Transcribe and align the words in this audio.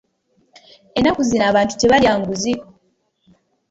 Ennaku 0.97 1.21
zino 1.29 1.43
abantu 1.51 1.73
tebalya 1.75 2.11
nguzi. 2.19 2.53